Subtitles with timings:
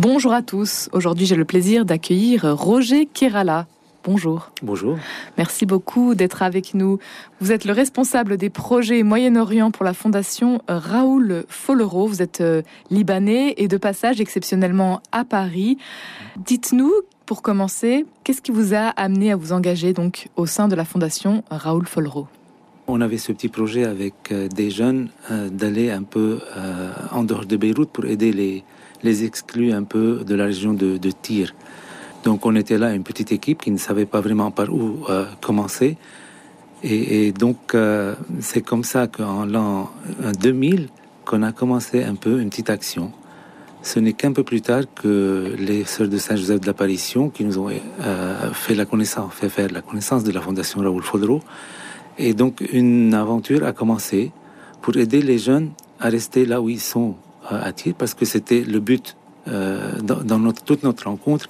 [0.00, 0.88] Bonjour à tous.
[0.92, 3.66] Aujourd'hui, j'ai le plaisir d'accueillir Roger Kerala.
[4.04, 4.52] Bonjour.
[4.62, 4.96] Bonjour.
[5.36, 7.00] Merci beaucoup d'être avec nous.
[7.40, 12.06] Vous êtes le responsable des projets Moyen-Orient pour la fondation Raoul Follero.
[12.06, 15.78] Vous êtes euh, libanais et de passage exceptionnellement à Paris.
[16.36, 16.92] Dites-nous,
[17.26, 20.84] pour commencer, qu'est-ce qui vous a amené à vous engager donc au sein de la
[20.84, 22.28] fondation Raoul Follero
[22.88, 26.40] on avait ce petit projet avec euh, des jeunes euh, d'aller un peu
[27.12, 28.64] en dehors de Beyrouth pour aider les,
[29.02, 31.54] les exclus un peu de la région de, de Tyr.
[32.24, 35.24] Donc on était là, une petite équipe qui ne savait pas vraiment par où euh,
[35.40, 35.96] commencer.
[36.84, 39.90] Et, donc euh, c'est comme ça qu'en l'an
[40.40, 40.88] 2000
[41.24, 43.10] qu'on a commencé un peu une petite action.
[43.82, 47.58] Ce n'est qu'un peu plus tard que les sœurs de Saint-Joseph de l'Apparition qui nous
[47.58, 51.42] ont euh, fait la connaissance, fait faire la connaissance de la Fondation Raoul Faudreau.
[52.18, 54.32] Et donc une aventure a commencé
[54.82, 57.14] pour aider les jeunes à rester là où ils sont
[57.48, 61.48] à Tyr, parce que c'était le but dans, dans toute notre rencontre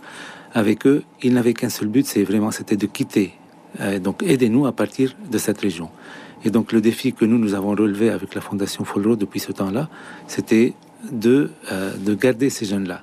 [0.54, 3.32] avec eux, ils n'avaient qu'un seul but, c'est vraiment c'était de quitter.
[3.80, 5.90] Euh, donc aidez-nous à partir de cette région.
[6.45, 9.52] Et donc le défi que nous nous avons relevé avec la Fondation Folro depuis ce
[9.52, 9.88] temps-là,
[10.26, 10.74] c'était
[11.12, 13.02] de, euh, de garder ces jeunes-là.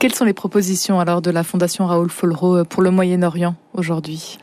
[0.00, 4.38] Quelles sont les propositions alors de la Fondation Raoul Folro euh, pour le Moyen-Orient aujourd'hui?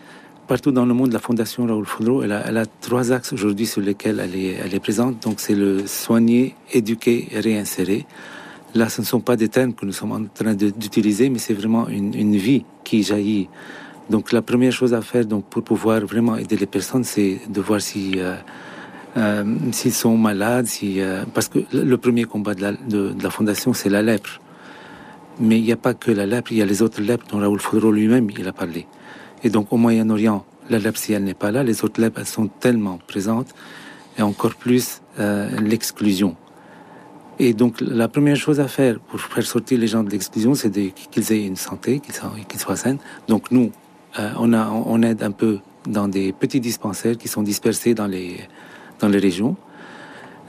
[0.46, 4.20] Partout dans le monde, la Fondation Raoul Folro, elle a, trois axes aujourd'hui sur lesquels
[4.20, 4.36] elle
[4.76, 5.24] est, présente.
[5.24, 8.06] Donc c'est le soigner, éduquer et réinsérer.
[8.76, 11.54] Là, ce ne sont pas des termes que nous sommes en train d'utiliser, mais c'est
[11.54, 13.48] vraiment une, vie qui jaillit.
[14.10, 17.62] Donc, la première chose à faire, donc, pour pouvoir vraiment aider les personnes, c'est de
[17.62, 18.36] voir si euh,
[19.16, 23.24] euh, s'ils sont malades, si euh, parce que le premier combat de la, de, de
[23.24, 24.42] la fondation, c'est la lèpre.
[25.40, 27.40] Mais il n'y a pas que la lèpre, il y a les autres lèpres dont
[27.40, 28.88] Raoul Foudreau lui-même il a parlé.
[29.44, 32.26] Et donc, au Moyen-Orient, la lèpre, si elle n'est pas là, les autres lèpres, elles
[32.26, 33.54] sont tellement présentes,
[34.18, 36.36] et encore plus euh, l'exclusion.
[37.40, 40.72] Et donc, la première chose à faire pour faire sortir les gens de l'exclusion, c'est
[40.72, 42.98] qu'ils aient une santé, qu'ils soient, soient, sains.
[43.28, 43.72] Donc, nous,
[44.20, 48.40] euh, on, aide un peu dans des petits dispensaires qui sont dispersés dans les,
[49.00, 49.56] dans les régions.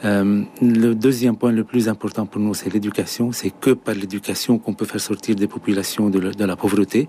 [0.05, 3.32] Euh, le deuxième point le plus important pour nous, c'est l'éducation.
[3.32, 7.09] C'est que par l'éducation qu'on peut faire sortir des populations de, la pauvreté.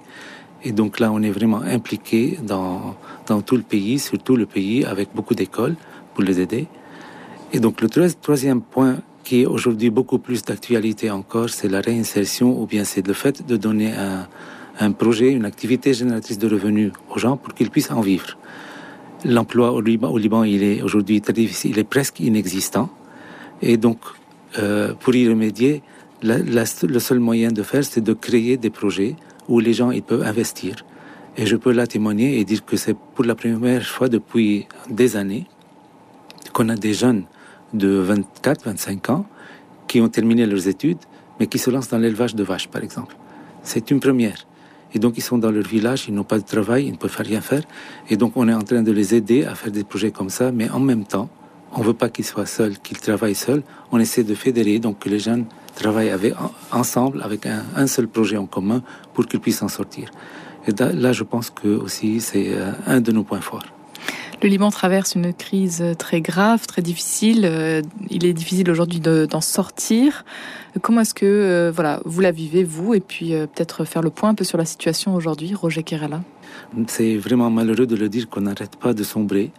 [0.66, 2.96] Et donc là, on est vraiment impliqué dans,
[3.28, 5.76] dans tout le pays, sur tout le pays, avec beaucoup d'écoles
[6.14, 6.66] pour les aider.
[7.54, 12.60] Et donc le troisième point qui est aujourd'hui beaucoup plus d'actualité encore, c'est la réinsertion
[12.60, 14.28] ou bien c'est le fait de donner un,
[14.80, 18.38] un, projet, une activité génératrice de revenus aux gens pour qu'ils puissent en vivre.
[19.24, 22.90] L'emploi au Liban, au Liban, il est aujourd'hui très difficile, il est presque inexistant.
[23.62, 24.00] Et donc,
[24.60, 25.82] euh, pour y remédier,
[26.22, 29.16] le seul moyen de faire, c'est de créer des projets
[29.48, 30.76] où les gens ils peuvent investir.
[31.38, 35.18] Et je peux là témoigner et dire que c'est pour la première fois depuis des
[35.18, 35.46] années
[36.54, 37.24] qu'on a des jeunes
[37.74, 39.26] de 24, 25 ans
[39.88, 41.00] qui ont terminé leurs études,
[41.40, 43.16] mais qui se lancent dans l'élevage de vaches, par exemple.
[43.64, 44.48] C'est une première.
[44.94, 47.18] Et donc, ils sont dans leur village, ils n'ont pas de travail, ils ne peuvent
[47.20, 47.64] rien faire.
[48.10, 50.52] Et donc, on est en train de les aider à faire des projets comme ça,
[50.54, 51.28] mais en même temps,
[51.74, 53.64] on ne veut pas qu'ils soient seuls, qu'ils travaillent seuls.
[53.92, 55.46] On essaie de fédérer, donc que les jeunes
[55.76, 56.34] travaillent avec,
[56.72, 58.82] ensemble avec un, un, seul projet en commun
[59.14, 60.10] pour qu'ils puissent en sortir.
[60.68, 63.66] Et là, je pense que aussi, c'est euh, un de nos points forts.
[64.44, 67.42] Le Liban traverse une crise très grave, très difficile.
[67.46, 70.26] Euh, il est difficile aujourd'hui d'en sortir.
[70.82, 72.94] Comment est-ce que euh, voilà, vous la vivez, vous?
[72.94, 76.22] Et puis euh, peut-être faire le point un peu sur la situation aujourd'hui, Roger Kerala
[76.88, 79.52] C'est vraiment malheureux de le dire qu'on n'arrête pas de sombrer.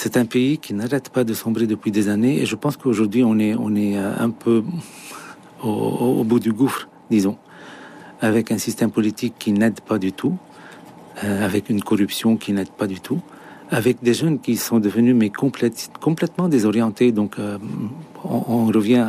[0.00, 3.24] C'est un pays qui n'arrête pas de sombrer depuis des années et je pense qu'aujourd'hui
[3.24, 4.62] on est, on est un peu
[5.60, 7.36] au, bout du gouffre, disons,
[8.20, 10.36] avec un système politique qui n'aide pas du tout,
[11.20, 13.20] avec une corruption qui n'aide pas du tout
[13.72, 17.10] avec des jeunes qui sont devenus mais complètement désorientés.
[17.10, 17.58] Donc, euh,
[18.24, 19.06] on, revient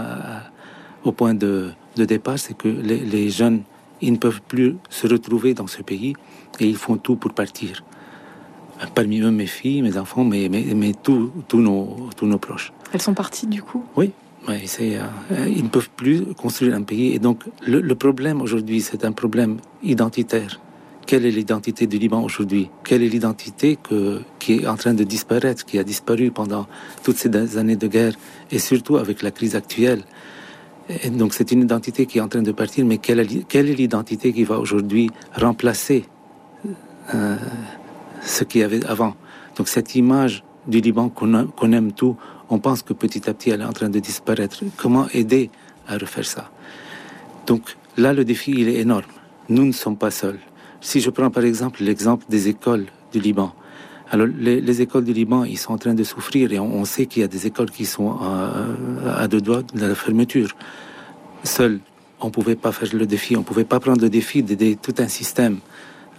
[1.03, 3.61] au point de, de départ, c'est que les, les, jeunes,
[4.01, 6.16] ils ne peuvent plus se retrouver dans ce pays
[6.59, 7.83] et ils font tout pour partir.
[8.95, 12.72] Parmi eux, mes filles, mes enfants, mais, mais, mais tous nos, tous nos proches.
[12.94, 13.84] Elles sont parties du coup?
[13.95, 14.12] Oui.
[14.47, 17.13] Ouais, c'est, euh, ils ne peuvent plus construire un pays.
[17.13, 20.59] Et donc, le, le problème aujourd'hui, c'est un problème identitaire
[21.09, 22.70] quelle est l'identité du Liban aujourd'hui?
[22.84, 23.79] Quelle est l'identité
[24.37, 26.67] qui est en train de disparaître, qui a disparu pendant
[27.03, 28.14] toutes ces années de guerre
[28.52, 30.03] et surtout avec la crise actuelle?
[31.03, 33.72] Et Donc c'est une identité qui est en train de partir, mais quelle est, quelle
[33.72, 36.05] est l'identité qui va aujourd'hui remplacer
[37.16, 37.37] euh,
[38.21, 39.16] ce qu'il y avait avant
[39.57, 42.16] Donc cette image du Liban qu'on aime tout,
[42.49, 44.63] on pense que petit à petit elle est en train de disparaître.
[44.77, 45.49] Comment aider
[45.87, 46.49] à refaire ça?
[47.47, 49.11] Donc là le défi il est énorme.
[49.49, 50.39] Nous ne sommes pas seuls.
[50.81, 53.53] Si je prends par exemple l'exemple des écoles du Liban,
[54.11, 57.05] alors les, les, écoles du Liban, ils sont en train de souffrir et on, sait
[57.05, 60.49] qu'il y a des écoles qui sont à, à deux doigts de la fermeture.
[61.43, 61.79] Seuls
[62.21, 64.75] on ne pouvait pas faire le défi, on ne pouvait pas prendre le défi d'aider
[64.75, 65.59] tout un système.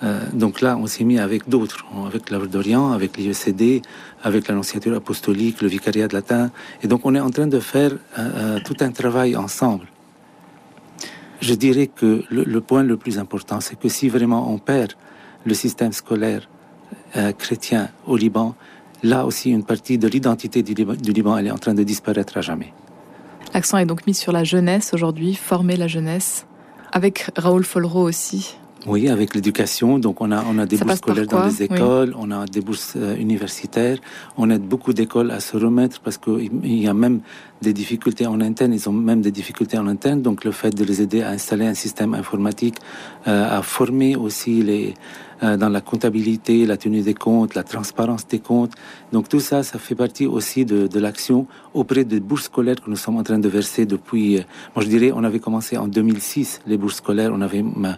[0.02, 3.82] Euh, donc là, on s'est mis avec d'autres, avec l'Ordre d'Orient, avec l'IECD,
[4.22, 6.50] avec l'Annonciature apostolique, le Vicariat de latin.
[6.82, 9.86] Et donc on est en train de faire euh, tout un travail ensemble.
[11.40, 14.92] Je dirais que le, point le plus important, c'est que si vraiment on perd
[15.46, 16.50] le système scolaire
[17.38, 18.54] chrétien au Liban,
[19.02, 22.42] là aussi une partie de l'identité du, Liban, elle est en train de disparaître à
[22.42, 22.74] jamais.
[23.54, 26.46] L'accent est donc mis sur la jeunesse aujourd'hui, former la jeunesse,
[26.92, 28.56] avec Raoul Folro aussi.
[28.86, 29.98] Oui, avec l'éducation.
[29.98, 32.94] Donc, on a, on a des bourses scolaires dans les écoles, on a des bourses
[32.96, 33.98] euh, universitaires.
[34.38, 37.20] On aide beaucoup d'écoles à se remettre parce qu'il y a même
[37.60, 38.72] des difficultés en interne.
[38.72, 40.22] Ils ont même des difficultés en interne.
[40.22, 42.76] Donc, le fait de les aider à installer un système informatique,
[43.28, 44.94] euh, à former aussi les,
[45.42, 48.72] dans la comptabilité, la tenue des comptes, la transparence des comptes.
[49.12, 52.90] Donc tout ça, ça fait partie aussi de, de l'action auprès des bourses scolaires que
[52.90, 54.42] nous sommes en train de verser depuis, euh,
[54.74, 57.92] moi je dirais, on avait commencé en 2006 les bourses scolaires, on avait euh,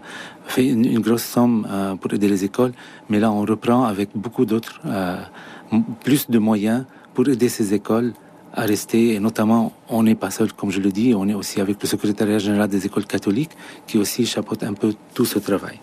[0.44, 1.66] fait une, grosse somme
[2.00, 2.72] pour aider les écoles,
[3.08, 4.80] mais là on reprend avec beaucoup d'autres,
[6.04, 6.84] plus de moyens
[7.14, 8.12] pour aider ces écoles
[8.54, 11.60] à rester, et notamment, on n'est pas seul, comme je le dis, on est aussi
[11.60, 13.52] avec le secrétariat général des écoles catholiques,
[13.86, 15.80] qui aussi chapeaute un peu tout ce travail.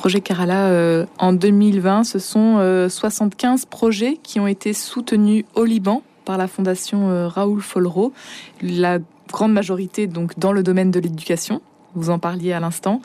[0.00, 2.56] Projet Kerala, euh, en 2020, ce sont
[2.88, 8.14] 75 euh, projets qui ont été soutenus au Liban par la fondation euh, Raoul Folro.
[8.62, 8.96] La
[9.30, 11.60] grande majorité donc dans le domaine de l'éducation.
[11.94, 13.02] Vous en parliez à l'instant.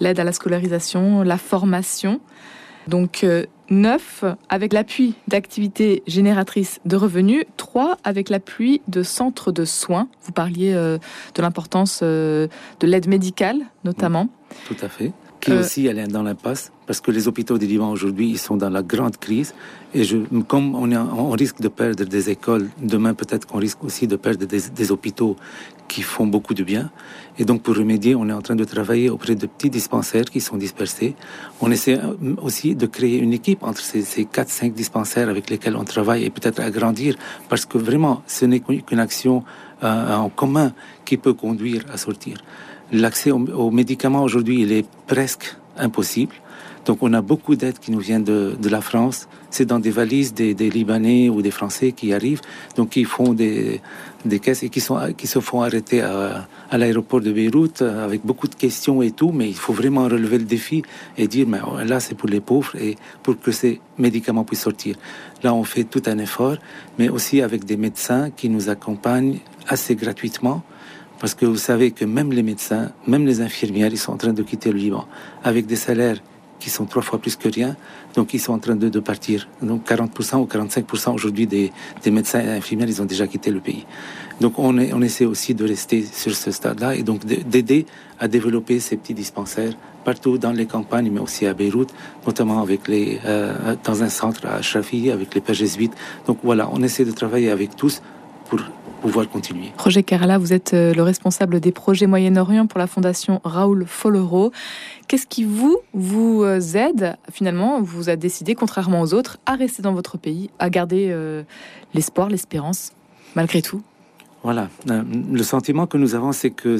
[0.00, 2.20] L'aide à la scolarisation, la formation.
[2.88, 3.24] Donc
[3.70, 10.08] neuf avec l'appui d'activités génératrices de revenus, trois avec l'appui de centres de soins.
[10.24, 12.48] Vous parliez de l'importance de
[12.82, 14.26] l'aide médicale notamment.
[14.66, 15.12] tout à fait
[15.42, 18.38] qui euh, aussi elle est dans l'impasse parce que les hôpitaux du Liban aujourd'hui ils
[18.38, 19.54] sont dans la grande crise.
[19.94, 20.16] Et je,
[20.48, 24.16] comme on, est, on risque de perdre des écoles demain peut-être qu'on risque aussi de
[24.16, 25.36] perdre des, des, hôpitaux
[25.88, 26.90] qui font beaucoup de bien.
[27.38, 30.40] Et donc pour remédier on est en train de travailler auprès de petits dispensaires qui
[30.40, 31.14] sont dispersés.
[31.60, 35.76] On essaie euh, aussi de créer une équipe entre ces, ces 4-5 dispensaires avec lesquels
[35.76, 37.16] on travaille et peut-être agrandir
[37.48, 39.42] parce que vraiment ce n'est qu'une action
[39.82, 40.72] euh, en commun
[41.04, 42.36] qui peut conduire à sortir
[42.92, 46.34] L'accès aux, médicaments aujourd'hui, il est presque impossible.
[46.84, 49.28] Donc on a beaucoup d'aides qui nous viennent de, de la France.
[49.48, 52.40] C'est dans des valises des, des, Libanais ou des Français qui arrivent,
[52.76, 53.80] donc ils font des,
[54.24, 58.26] des caisses et qui, sont, qui se font arrêter à, à l'aéroport de Beyrouth avec
[58.26, 60.82] beaucoup de questions et tout, mais il faut vraiment relever le défi
[61.16, 64.96] et dire, mais là c'est pour les pauvres et pour que ces médicaments puissent sortir.
[65.42, 66.56] Là on fait tout un effort,
[66.98, 70.62] mais aussi avec des médecins qui nous accompagnent assez gratuitement
[71.22, 74.32] parce que vous savez que même les médecins, même les infirmières, ils sont en train
[74.32, 75.06] de quitter le Liban
[75.44, 76.18] avec des salaires
[76.58, 77.76] qui sont trois fois plus que rien.
[78.16, 79.48] Donc, ils sont en train de, partir.
[79.62, 81.70] Donc, 40% ou 45% aujourd'hui des,
[82.02, 83.86] des, médecins et infirmières, ils ont déjà quitté le pays.
[84.40, 87.86] Donc, on, est, on essaie aussi de rester sur ce stade-là et donc d'aider
[88.18, 91.94] à développer ces petits dispensaires partout dans les campagnes, mais aussi à Beyrouth,
[92.26, 95.94] notamment avec les, euh, dans un centre à Shafi, avec les pères jésuites.
[96.26, 98.02] Donc, voilà, on essaie de travailler avec tous
[98.48, 98.58] pour
[99.02, 99.72] pouvoir continuer.
[99.76, 104.52] Projet Kerala, vous êtes euh, le responsable des projets Moyen-Orient pour la fondation Raoul Folero.
[105.08, 109.82] Qu'est-ce qui vous, vous euh, aide finalement, vous a décidé, contrairement aux autres, à rester
[109.82, 111.42] dans votre pays, à garder euh,
[111.94, 112.92] l'espoir, l'espérance,
[113.34, 113.82] malgré tout?
[114.44, 116.78] Voilà, le sentiment que nous avons, c'est que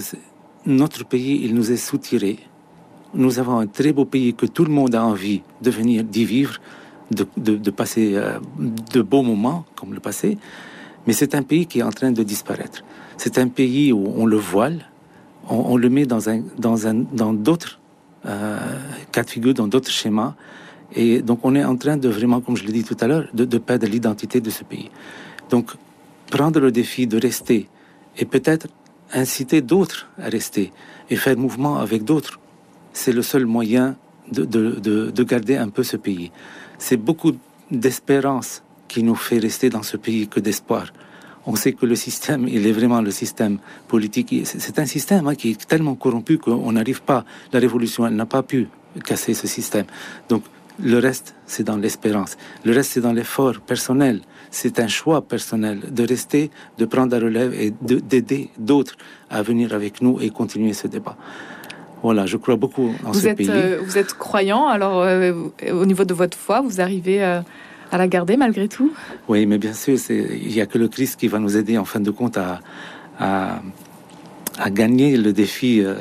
[0.65, 2.39] notre pays, il nous est soutiré.
[3.15, 6.25] Nous avons un très beau pays que tout le monde a envie de venir, d'y
[6.25, 6.55] vivre,
[7.13, 8.17] de, de, passer
[8.59, 10.39] de beaux moments comme le passé.
[11.07, 12.85] Mais c'est un pays qui est en train de disparaître.
[13.17, 14.89] C'est un pays où on le voile,
[15.49, 17.81] on, le met dans un, dans un, dans d'autres
[18.27, 18.59] euh,
[19.11, 20.35] cas de figure, dans d'autres schémas.
[20.95, 23.29] Et donc on est en train de vraiment, comme je l'ai dit tout à l'heure,
[23.35, 24.91] de, perdre l'identité de ce pays.
[25.51, 25.73] Donc
[26.31, 27.69] prendre le défi de rester
[28.19, 28.69] et peut-être
[29.13, 30.73] inciter d'autres à rester
[31.11, 32.39] et faire mouvement avec d'autres,
[32.93, 33.97] c'est le seul moyen
[34.31, 36.31] de, de, de, de garder un peu ce pays.
[36.79, 37.33] C'est beaucoup
[37.71, 38.63] d'espérance
[38.93, 40.87] qui nous fait rester dans ce pays que d'espoir.
[41.51, 43.57] On sait que le système, il est vraiment le système
[43.93, 44.31] politique.
[44.45, 47.25] C'est un système hein, qui est tellement corrompu qu'on n'arrive pas.
[47.55, 48.69] La révolution, elle n'a pas pu
[49.09, 49.87] casser ce système.
[50.29, 50.43] Donc,
[50.79, 52.33] le reste, c'est dans l'espérance.
[52.65, 54.17] Le reste, c'est dans l'effort personnel.
[54.51, 57.71] C'est un choix personnel de rester, de prendre la relève et
[58.13, 58.97] d'aider d'autres
[59.31, 61.17] à venir avec nous et continuer ce débat.
[62.03, 63.49] Voilà, je crois beaucoup en ce pays.
[63.49, 65.33] Euh, vous êtes croyant, alors euh,
[65.83, 67.41] au niveau de votre foi, vous arrivez euh,
[67.93, 68.91] à la garder malgré tout
[69.29, 71.85] Oui, mais bien sûr, il n'y a que le Christ qui va nous aider en
[71.85, 73.61] fin de compte à,
[74.71, 75.81] gagner le défi.
[75.81, 75.95] Euh,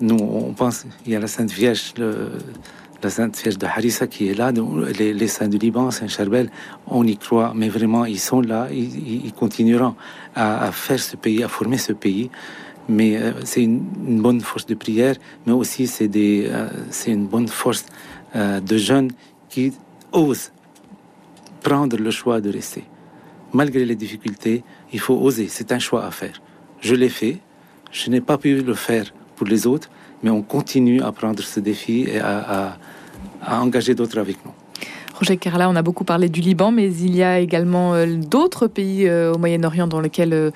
[0.00, 2.30] nous, on pense, il y a la Sainte Vierge, le,
[3.02, 4.52] la Sainte Vierge de Harissa qui est là,
[4.98, 6.50] les, les saints du Liban, Saint Charbel,
[6.86, 9.94] on y croit, mais vraiment, ils sont là, ils, continueront
[10.34, 12.30] à, faire ce pays, à former ce pays.
[12.88, 13.82] mais euh, c'est une,
[14.22, 15.16] bonne force de prière,
[15.46, 16.68] mais aussi c'est euh,
[17.06, 17.84] une bonne force
[18.34, 19.10] de jeunes
[19.48, 19.72] qui
[20.12, 20.52] osent
[21.68, 22.84] prendre le choix de rester.
[23.52, 26.36] Malgré les difficultés, il faut oser, c'est un choix à faire.
[26.80, 27.36] Je l'ai fait,
[27.92, 29.06] je n'ai pas pu le faire
[29.36, 29.88] pour les autres,
[30.22, 32.78] mais on continue à prendre ce défi et à
[33.66, 34.54] engager d'autres avec nous.
[35.18, 38.68] Roger Kerala, on a beaucoup parlé du Liban, mais il y a également euh, d'autres
[38.68, 40.50] pays euh, au Moyen-Orient dans lesquels euh,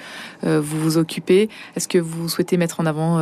[0.44, 1.48] vous vous occupez.
[1.74, 3.18] Est-ce que vous souhaitez mettre en avant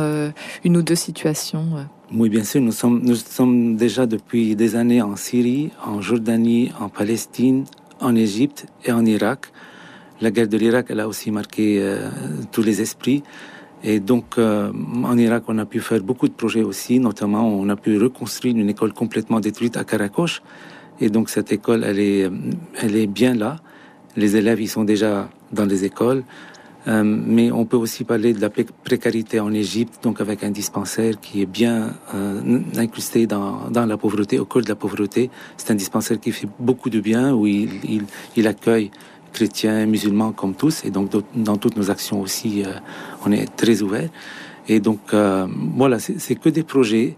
[0.63, 2.61] une ou deux situations Oui, bien sûr.
[2.61, 7.65] Nous sommes, nous sommes déjà depuis des années en Syrie, en Jordanie, en Palestine,
[8.01, 9.51] en Égypte et en Irak.
[10.19, 11.83] La guerre de l'Irak, elle a aussi marqué
[12.51, 13.23] tous les esprits.
[13.83, 17.75] Et donc, en Irak, on a pu faire beaucoup de projets aussi, notamment on a
[17.75, 20.43] pu reconstruire une école complètement détruite à Karakosh.
[20.99, 22.29] Et donc cette école, elle est,
[22.79, 23.55] elle est bien là.
[24.15, 26.23] Les élèves, ils sont déjà dans les écoles.
[26.87, 31.19] Euh, mais on peut aussi parler de la précarité en Égypte, donc avec un dispensaire
[31.19, 35.29] qui est bien euh, incrusté dans, dans, la pauvreté, au cœur de la pauvreté.
[35.57, 38.03] C'est un dispensaire qui fait beaucoup de bien, où il, il,
[38.35, 38.89] il accueille
[39.31, 42.73] chrétiens, musulmans comme tous, et donc dans toutes nos actions aussi, euh,
[43.25, 44.09] on est très ouvert.
[44.67, 47.17] Et donc euh, voilà, c'est que des projets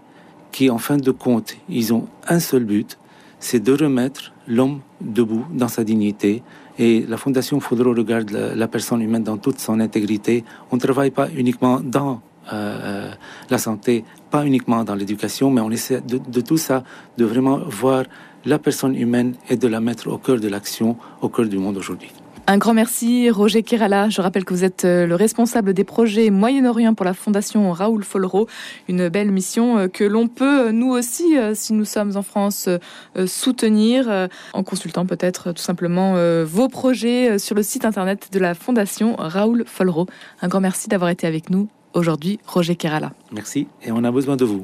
[0.52, 2.98] qui, en fin de compte, ils ont un seul but,
[3.40, 6.42] c'est de remettre l'homme debout dans sa dignité.
[6.78, 10.44] Et la Fondation Faudreau regarde la, personne humaine dans toute son intégrité.
[10.72, 12.20] On ne travaille pas uniquement dans
[12.52, 13.12] euh,
[13.48, 16.82] la santé, pas uniquement dans l'éducation, mais on essaie de, tout ça,
[17.16, 18.04] de vraiment voir
[18.44, 21.76] la personne humaine et de la mettre au cœur de l'action, au cœur du monde
[21.76, 22.10] aujourd'hui.
[22.46, 24.10] Un grand merci, Roger Kerala.
[24.10, 28.04] Je rappelle que vous êtes euh, le responsable des projets Moyen-Orient pour la Fondation Raoul
[28.04, 28.48] Follereau.
[28.86, 32.68] Une belle mission euh, que l'on peut, euh, nous aussi, si nous sommes en France,
[33.26, 39.16] soutenir en consultant peut-être tout simplement vos projets sur le site internet de la Fondation
[39.18, 40.06] Raoul Follereau.
[40.42, 43.12] Un grand merci d'avoir été avec nous aujourd'hui, Roger Kerala.
[43.32, 44.62] Merci et on a besoin de vous.